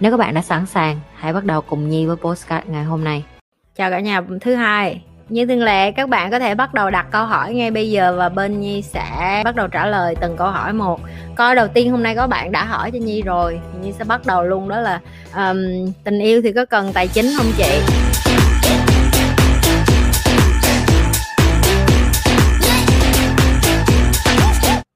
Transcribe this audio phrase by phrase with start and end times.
[0.00, 3.04] Nếu các bạn đã sẵn sàng, hãy bắt đầu cùng Nhi với postcard ngày hôm
[3.04, 3.24] nay.
[3.76, 5.02] Chào cả nhà thứ hai.
[5.28, 8.14] Như thường lệ, các bạn có thể bắt đầu đặt câu hỏi ngay bây giờ
[8.18, 11.00] và bên Nhi sẽ bắt đầu trả lời từng câu hỏi một.
[11.36, 14.20] coi đầu tiên hôm nay có bạn đã hỏi cho Nhi rồi, Nhi sẽ bắt
[14.26, 15.00] đầu luôn đó là
[15.34, 17.80] um, tình yêu thì có cần tài chính không chị?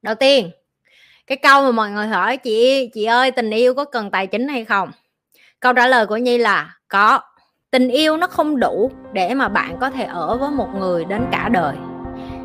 [0.01, 0.51] Đầu tiên,
[1.27, 4.47] cái câu mà mọi người hỏi chị chị ơi tình yêu có cần tài chính
[4.47, 4.91] hay không
[5.65, 7.19] câu trả lời của nhi là có.
[7.71, 11.25] Tình yêu nó không đủ để mà bạn có thể ở với một người đến
[11.31, 11.75] cả đời.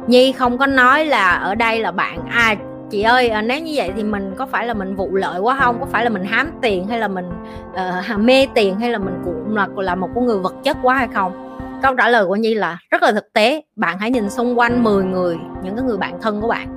[0.06, 2.55] Nhi không có nói là ở đây là bạn à
[2.91, 5.58] chị ơi à, nếu như vậy thì mình có phải là mình vụ lợi quá
[5.61, 5.80] không?
[5.80, 7.27] Có phải là mình hám tiền hay là mình
[7.70, 10.95] uh, mê tiền hay là mình cũng là là một con người vật chất quá
[10.95, 11.58] hay không?
[11.83, 13.62] Câu trả lời của nhi là rất là thực tế.
[13.77, 16.69] Bạn hãy nhìn xung quanh 10 người những cái người bạn thân của bạn.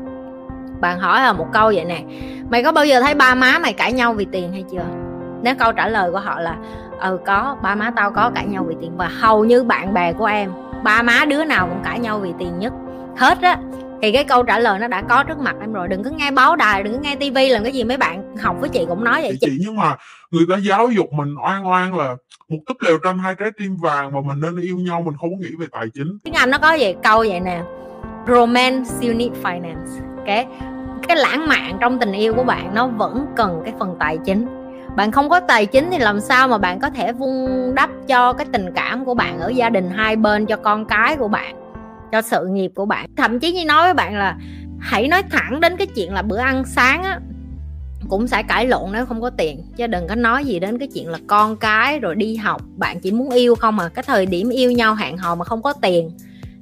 [0.82, 2.02] Bạn hỏi là một câu vậy nè.
[2.50, 5.03] Mày có bao giờ thấy ba má mày cãi nhau vì tiền hay chưa?
[5.44, 6.58] Nếu câu trả lời của họ là
[7.00, 8.98] ừ có ba má tao có cãi nhau vì tiền.
[8.98, 10.52] Và hầu như bạn bè của em
[10.84, 12.74] ba má đứa nào cũng cãi nhau vì tiền nhất.
[13.18, 13.58] Hết á.
[14.02, 15.88] Thì cái câu trả lời nó đã có trước mặt em rồi.
[15.88, 17.84] Đừng có nghe báo đài đừng có nghe tivi làm cái gì.
[17.84, 19.98] Mấy bạn học với chị cũng nói vậy chị nhưng mà
[20.32, 22.16] người ta giáo dục mình oan oan là
[22.50, 25.30] một túp lều tranh hai trái tim vàng mà mình nên yêu nhau mình không
[25.32, 26.18] có nghĩ về tài chính.
[26.24, 27.62] Tiếng anh nó có vậy câu vậy nè.
[28.28, 29.88] Romance you need finance.
[30.26, 30.46] Cái
[31.08, 34.63] cái lãng mạn trong tình yêu của bạn nó vẫn cần cái phần tài chính
[34.96, 38.34] bạn không có tài chính thì làm sao mà bạn có thể vun đắp cho
[38.34, 41.56] cái tình cảm của bạn ở gia đình hai bên, cho con cái của bạn,
[42.12, 43.06] cho sự nghiệp của bạn?
[43.18, 44.38] Thậm chí như nói với bạn là,
[44.80, 47.20] hãy nói thẳng đến cái chuyện là bữa ăn sáng á,
[48.10, 50.88] cũng sẽ cãi lộn nếu không có tiền, chứ đừng có nói gì đến cái
[50.94, 53.90] chuyện là con cái rồi đi học, bạn chỉ muốn yêu không à.
[53.90, 56.12] Cái thời điểm yêu nhau hẹn hò mà không có tiền,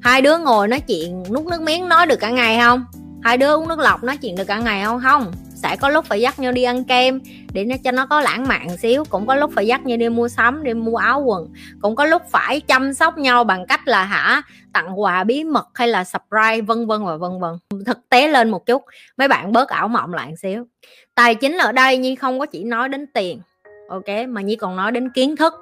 [0.02, 2.86] hai đứa ngồi nói chuyện nút nước miếng nói được cả ngày không?
[3.24, 5.00] Hai đứa uống nước lọc nói chuyện được cả ngày không?
[5.04, 5.32] Không
[5.64, 7.22] sẽ có lúc phải dắt nhau đi ăn kem,
[7.54, 9.04] để nó cho nó có lãng mạn xíu.
[9.10, 11.48] Cũng có lúc phải dắt nhau đi mua sắm, đi mua áo quần.
[11.82, 14.42] Cũng có lúc phải chăm sóc nhau bằng cách là hả,
[14.74, 17.84] tặng quà bí mật hay là surprise, vân vân và vân vân.
[17.86, 18.84] Thực tế lên một chút,
[19.18, 20.68] mấy bạn bớt ảo mộng lại xíu.
[21.16, 23.42] Tài chính ở đây nhi không có chỉ nói đến tiền,
[23.90, 25.54] ok, mà nhi còn nói đến kiến thức.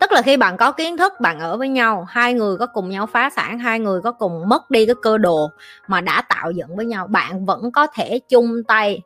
[0.00, 2.90] Tức là khi bạn có kiến thức, bạn ở với nhau, hai người có cùng
[2.90, 5.50] nhau phá sản, hai người có cùng mất đi cái cơ đồ
[5.86, 9.00] mà đã tạo dựng với nhau, bạn vẫn có thể chung tay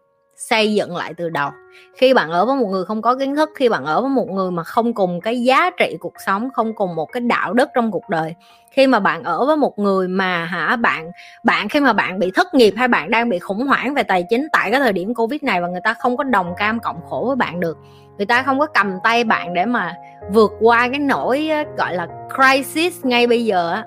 [0.48, 1.50] xây dựng lại từ đầu.
[1.96, 4.28] Khi bạn ở với một người không có kiến thức, khi bạn ở với một
[4.28, 7.68] người mà không cùng cái giá trị cuộc sống, không cùng một cái đạo đức
[7.74, 8.34] trong cuộc đời,
[8.70, 11.10] khi mà bạn ở với một người mà hả, bạn
[11.44, 14.24] bạn khi mà bạn bị thất nghiệp hay bạn đang bị khủng hoảng về tài
[14.30, 17.00] chính tại cái thời điểm covid này và người ta không có đồng cam cộng
[17.08, 17.78] khổ với bạn được,
[18.16, 19.94] người ta không có cầm tay bạn để mà
[20.32, 23.82] vượt qua cái nỗi gọi là crisis ngay bây giờ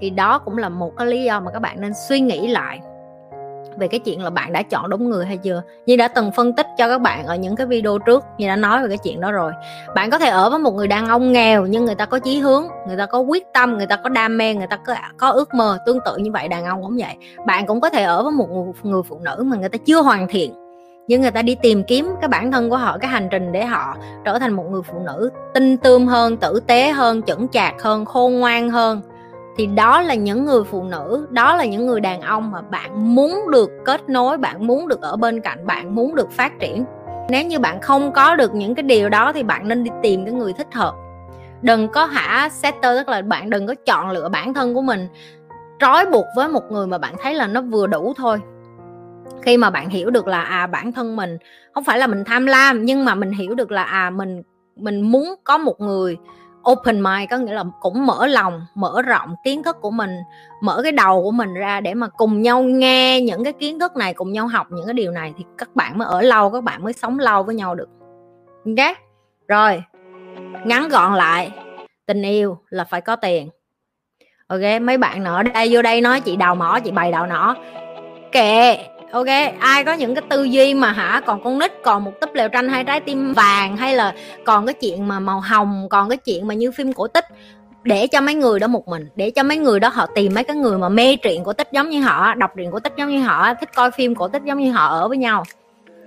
[0.00, 2.80] thì đó cũng là một cái lý do mà các bạn nên suy nghĩ lại
[3.78, 5.62] về cái chuyện là bạn đã chọn đúng người hay chưa?
[5.86, 8.56] Như đã từng phân tích cho các bạn ở những cái video trước, như đã
[8.56, 9.52] nói về cái chuyện đó rồi.
[9.94, 12.38] Bạn có thể ở với một người đàn ông nghèo nhưng người ta có chí
[12.38, 15.28] hướng, người ta có quyết tâm, người ta có đam mê, người ta có có
[15.28, 17.16] ước mơ tương tự như vậy, đàn ông cũng vậy.
[17.46, 18.48] Bạn cũng có thể ở với một
[18.82, 20.54] người phụ nữ mà người ta chưa hoàn thiện,
[21.06, 23.64] nhưng người ta đi tìm kiếm cái bản thân của họ, cái hành trình để
[23.64, 27.82] họ trở thành một người phụ nữ tinh tươm hơn, tử tế hơn, chững chạc
[27.82, 29.00] hơn, khôn ngoan hơn
[29.60, 33.14] thì đó là những người phụ nữ, đó là những người đàn ông mà bạn
[33.14, 36.84] muốn được kết nối, bạn muốn được ở bên cạnh, bạn muốn được phát triển.
[37.28, 40.24] Nếu như bạn không có được những cái điều đó thì bạn nên đi tìm
[40.24, 40.94] cái người thích hợp.
[41.62, 45.08] Đừng có hả setter tức là bạn đừng có chọn lựa bản thân của mình,
[45.80, 48.38] trói buộc với một người mà bạn thấy là nó vừa đủ thôi.
[49.42, 51.38] Khi mà bạn hiểu được là à bản thân mình
[51.74, 54.42] không phải là mình tham lam, nhưng mà mình hiểu được là à mình
[54.76, 56.16] mình muốn có một người
[56.70, 60.10] open mind, có nghĩa là cũng mở lòng, mở rộng kiến thức của mình,
[60.60, 63.96] mở cái đầu của mình ra để mà cùng nhau nghe những cái kiến thức
[63.96, 66.64] này, cùng nhau học những cái điều này thì các bạn mới ở lâu, các
[66.64, 67.88] bạn mới sống lâu với nhau được.
[68.66, 68.96] Ok?
[69.48, 69.82] Rồi,
[70.64, 71.50] ngắn gọn lại,
[72.06, 73.48] tình yêu là phải có tiền.
[74.46, 77.56] Ok, mấy bạn nữa đây, vô đây nói, chị đào mỏ, chị bày đào nỏ.
[78.32, 78.76] Kệ
[79.12, 79.26] ok,
[79.60, 81.20] ai có những cái tư duy mà hả?
[81.26, 84.14] Còn con nít, còn một túp lều tranh hai trái tim vàng, hay là
[84.44, 87.24] còn cái chuyện mà màu hồng, còn cái chuyện mà như phim cổ tích,
[87.82, 90.44] để cho mấy người đó một mình, để cho mấy người đó họ tìm mấy
[90.44, 93.08] cái người mà mê truyện cổ tích giống như họ, đọc truyện cổ tích giống
[93.08, 95.44] như họ, thích coi phim cổ tích giống như họ ở với nhau.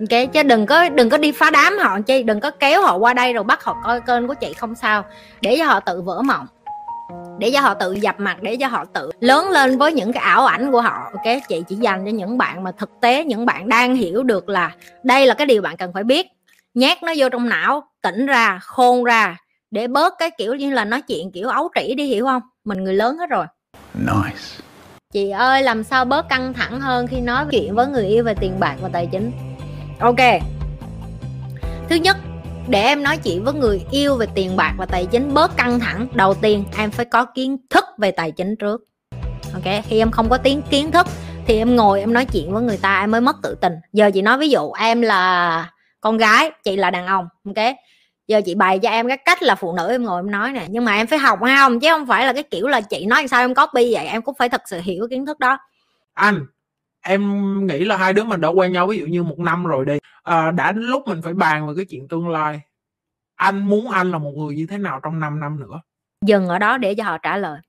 [0.00, 2.96] Ok, chứ đừng có đừng có đi phá đám họ chi đừng có kéo họ
[2.96, 5.04] qua đây rồi bắt họ coi kênh của chị không sao.
[5.40, 6.46] Để cho họ tự vỡ mộng
[7.38, 10.22] để cho họ tự dập mặt để cho họ tự lớn lên với những cái
[10.22, 11.34] ảo ảnh của họ ok?
[11.48, 14.72] Chị chỉ dành cho những bạn mà thực tế những bạn đang hiểu được là
[15.02, 16.26] đây là cái điều bạn cần phải biết.
[16.74, 19.36] Nhét nó vô trong não tỉnh ra khôn ra
[19.70, 22.42] để bớt cái kiểu như là nói chuyện kiểu ấu trĩ đi hiểu không?
[22.64, 23.46] Mình người lớn hết rồi.
[23.94, 24.64] Nice.
[25.12, 28.34] Chị ơi làm sao bớt căng thẳng hơn khi nói chuyện với người yêu về
[28.40, 29.32] tiền bạc và tài chính?
[30.00, 30.20] Ok.
[31.88, 32.16] Thứ nhất
[32.68, 35.80] để em nói chuyện với người yêu về tiền bạc và tài chính bớt căng
[35.80, 38.84] thẳng, đầu tiên em phải có kiến thức về tài chính trước.
[39.54, 41.06] Ok, khi em không có tiếng kiến thức
[41.46, 43.72] thì em ngồi em nói chuyện với người ta em mới mất tự tin.
[43.92, 45.70] Giờ chị nói ví dụ em là
[46.00, 47.74] con gái, chị là đàn ông, ok?
[48.28, 50.66] Giờ chị bày cho em cái cách là phụ nữ em ngồi em nói nè.
[50.68, 51.80] Nhưng mà em phải học hay không?
[51.80, 54.34] Chứ không phải là cái kiểu là chị nói sao em copy vậy, em cũng
[54.38, 55.58] phải thật sự hiểu kiến thức đó.
[56.14, 56.46] Anh,
[57.00, 59.84] em nghĩ là hai đứa mình đã quen nhau ví dụ như một năm rồi
[59.84, 62.60] đi à, đã đến lúc mình phải bàn về cái chuyện tương lai.
[63.36, 65.80] Anh muốn anh là một người như thế nào trong 5 năm nữa?
[66.26, 67.60] Dừng ở đó để cho họ trả lời.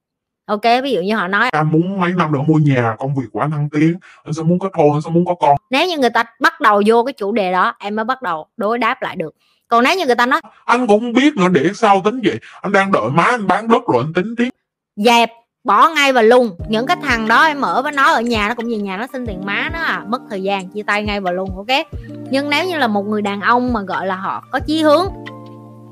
[0.45, 3.25] Ok ví dụ như họ nói anh muốn mấy năm nữa mua nhà công việc
[3.31, 5.57] của anh thăng tiến anh sẽ muốn có thôn anh sẽ muốn có con.
[5.69, 8.47] Nếu như người ta bắt đầu vô cái chủ đề đó em mới bắt đầu
[8.57, 9.35] đối đáp lại được.
[9.67, 12.39] Còn nếu như người ta nói anh cũng biết nữa để sau tính vậy?
[12.61, 14.49] Anh đang đợi má anh bán đất rồi anh tính tiếp.
[14.95, 15.29] Dẹp
[15.65, 18.55] bỏ ngay và luôn những cái thằng đó em ở với nó ở nhà nó
[18.55, 20.03] cũng về nhà nó xin tiền má nó à.
[20.07, 21.87] Mất thời gian chia tay ngay và luôn ok?
[22.31, 25.05] Nhưng nếu như là một người đàn ông mà gọi là họ có chí hướng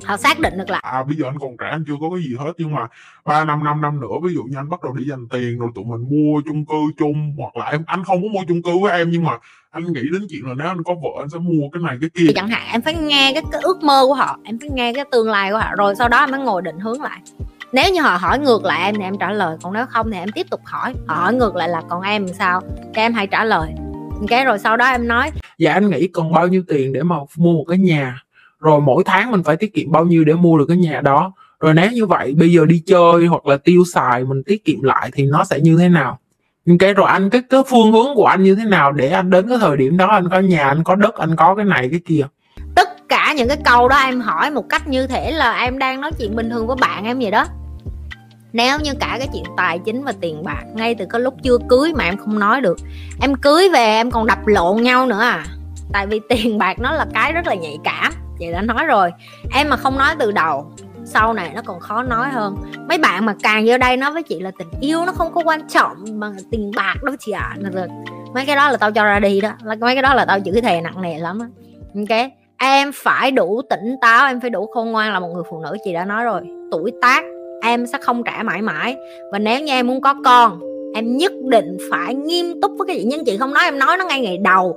[0.05, 2.23] họ xác định được là à bây giờ anh còn trẻ anh chưa có cái
[2.23, 2.53] gì hết.
[2.57, 2.87] Nhưng mà
[3.25, 5.69] ba năm năm năm nữa ví dụ như anh bắt đầu đi dành tiền rồi
[5.75, 8.71] tụi mình mua chung cư chung hoặc là em anh không có mua chung cư
[8.81, 9.37] với em nhưng mà
[9.71, 12.09] anh nghĩ đến chuyện là nếu anh có vợ anh sẽ mua cái này cái
[12.09, 12.33] kia.
[12.35, 15.05] Chẳng hạn em phải nghe cái, cái ước mơ của họ em phải nghe cái
[15.11, 17.19] tương lai của họ rồi sau đó em mới ngồi định hướng lại
[17.73, 20.17] nếu như họ hỏi ngược lại em thì em trả lời còn nếu không thì
[20.17, 20.93] em tiếp tục hỏi.
[21.07, 22.61] Họ hỏi ngược lại là còn em sao?
[22.95, 23.69] Thì em hãy trả lời.
[24.27, 25.31] Cái rồi sau đó em nói.
[25.57, 28.23] Dạ anh nghĩ còn bao nhiêu tiền để mà mua một cái nhà?
[28.59, 31.33] Rồi mỗi tháng mình phải tiết kiệm bao nhiêu để mua được cái nhà đó?
[31.59, 34.83] Rồi nếu như vậy bây giờ đi chơi hoặc là tiêu xài mình tiết kiệm
[34.83, 36.19] lại thì nó sẽ như thế nào?
[36.79, 39.49] Cái rồi anh cái cái phương hướng của anh như thế nào để anh đến
[39.49, 41.99] cái thời điểm đó anh có nhà anh có đất anh có cái này cái
[42.05, 42.23] kia?
[42.75, 46.01] Tất cả những cái câu đó em hỏi một cách như thể là em đang
[46.01, 47.45] nói chuyện bình thường với bạn em vậy đó
[48.53, 51.57] nếu như cả cái chuyện tài chính và tiền bạc ngay từ cái lúc chưa
[51.69, 52.77] cưới mà em không nói được,
[53.21, 55.45] em cưới về em còn đập lộn nhau nữa à.
[55.93, 59.11] Tại vì tiền bạc nó là cái rất là nhạy cảm chị đã nói rồi.
[59.53, 60.71] Em mà không nói từ đầu,
[61.05, 62.55] sau này nó còn khó nói hơn.
[62.89, 65.41] Mấy bạn mà càng vô đây nói với chị là tình yêu nó không có
[65.45, 67.55] quan trọng bằng tiền bạc đâu chị ạ.
[67.63, 67.87] À.
[68.33, 69.51] mấy cái đó là tao cho ra đi đó.
[69.79, 71.47] Mấy cái đó là tao chữ thề nặng nề lắm á.
[71.95, 75.59] Ok, em phải đủ tỉnh táo, em phải đủ khôn ngoan là một người phụ
[75.59, 76.41] nữ, chị đã nói rồi.
[76.71, 77.23] Tuổi tác
[77.63, 78.95] em sẽ không trả mãi mãi.
[79.31, 80.59] Và nếu như em muốn có con
[80.93, 83.03] em nhất định phải nghiêm túc với cái gì.
[83.07, 84.75] Nhưng chị không nói em nói nó ngay ngày đầu.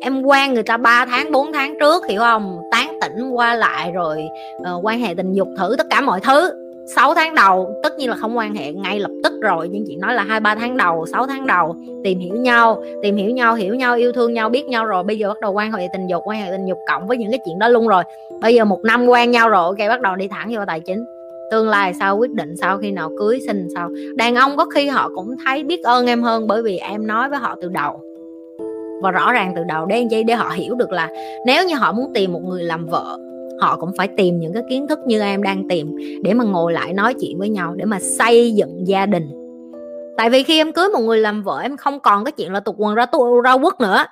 [0.00, 2.58] Em quen người ta 3 tháng 4 tháng trước hiểu không?
[2.70, 4.24] Tán tỉnh qua lại rồi
[4.60, 6.50] uh, quan hệ tình dục thử tất cả mọi thứ.
[6.96, 9.96] 6 tháng đầu tất nhiên là không quan hệ ngay lập tức rồi nhưng chị
[9.96, 11.76] nói là hai ba tháng đầu 6 tháng đầu.
[12.04, 15.02] Tìm hiểu nhau tìm hiểu nhau hiểu nhau yêu thương nhau biết nhau rồi.
[15.02, 17.30] Bây giờ bắt đầu quan hệ tình dục quan hệ tình dục cộng với những
[17.30, 18.02] cái chuyện đó luôn rồi.
[18.40, 21.17] Bây giờ một năm quen nhau rồi ok bắt đầu đi thẳng vô tài chính
[21.50, 24.86] tương lai sao quyết định sau, khi nào cưới, sinh sao đàn ông có khi
[24.86, 28.00] họ cũng thấy biết ơn em hơn bởi vì em nói với họ từ đầu.
[29.02, 31.08] Và rõ ràng từ đầu để chi để họ hiểu được là
[31.46, 33.18] nếu như họ muốn tìm một người làm vợ,
[33.60, 36.72] họ cũng phải tìm những cái kiến thức như em đang tìm để mà ngồi
[36.72, 39.30] lại nói chuyện với nhau, để mà xây dựng gia đình.
[40.16, 42.60] Tại vì khi em cưới một người làm vợ, em không còn cái chuyện là
[42.60, 44.04] tục quần ra tu ra quốc nữa.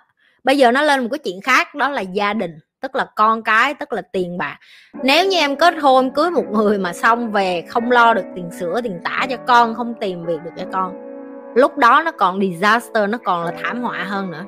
[0.45, 2.51] Bây giờ nó lên một cái chuyện khác, đó là gia đình
[2.83, 4.59] tức là con cái, tức là tiền bạc.
[5.03, 8.51] Nếu như em kết hôn cưới một người mà xong về không lo được tiền
[8.51, 10.95] sữa, tiền tả cho con, không tìm việc được cho con,
[11.55, 14.45] lúc đó nó còn disaster, nó còn là thảm họa hơn nữa.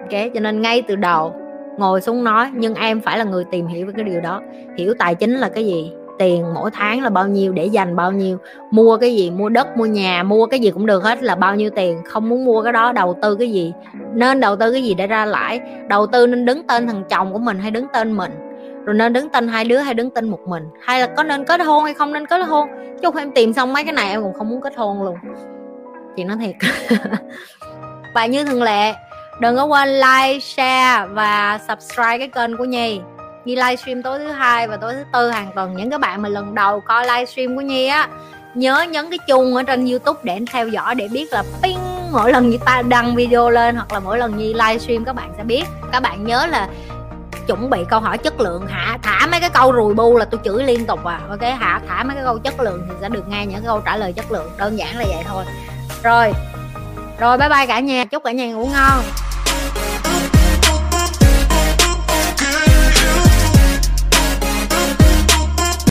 [0.00, 1.34] Ok, cho nên ngay từ đầu
[1.78, 4.40] ngồi xuống nói, nhưng em phải là người tìm hiểu về cái điều đó.
[4.78, 5.92] Hiểu tài chính là cái gì?
[6.18, 8.38] Tiền mỗi tháng là bao nhiêu, để dành bao nhiêu,
[8.70, 11.54] mua cái gì, mua đất, mua nhà, mua cái gì cũng được hết là bao
[11.56, 13.72] nhiêu tiền, không muốn mua cái đó, đầu tư cái gì,
[14.12, 17.32] nên đầu tư cái gì để ra lãi, đầu tư nên đứng tên thằng chồng
[17.32, 18.32] của mình hay đứng tên mình,
[18.84, 21.44] rồi nên đứng tên hai đứa hay đứng tên một mình, hay là có nên
[21.44, 22.68] kết hôn hay không nên kết hôn,
[23.02, 25.16] chứ không em tìm xong mấy cái này em cũng không muốn kết hôn luôn.
[26.16, 26.54] Chị nói thiệt.
[28.14, 28.94] Và như thường lệ,
[29.40, 33.00] đừng có quên like, share và subscribe cái kênh của nhi
[33.44, 35.76] nhi livestream tối thứ hai và tối thứ tư hàng tuần.
[35.76, 38.08] Những cái bạn mà lần đầu coi livestream của nhi á,
[38.54, 41.78] nhớ nhấn cái chuông ở trên youtube để theo dõi để biết là ping,
[42.12, 45.32] mỗi lần như ta đăng video lên hoặc là mỗi lần nhi livestream, các bạn
[45.36, 45.64] sẽ biết.
[45.92, 46.68] Các bạn nhớ là
[47.46, 48.66] chuẩn bị câu hỏi chất lượng.
[48.66, 51.20] Hạ thả mấy cái câu rùi bu là tôi chửi liên tục à.
[51.28, 53.96] Ok hạ thả mấy cái câu chất lượng thì sẽ được nghe những câu trả
[53.96, 54.50] lời chất lượng.
[54.58, 55.44] Đơn giản là vậy thôi.
[56.02, 56.32] Rồi.
[57.18, 58.04] Rồi, bye bye cả nhà.
[58.04, 59.02] Chúc cả nhà ngủ ngon.